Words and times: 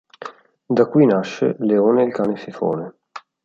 Da 0.65 0.87
qui 0.87 1.05
nasce 1.05 1.55
"Leone 1.59 2.01
il 2.01 2.11
cane 2.11 2.35
fifone". 2.35 2.95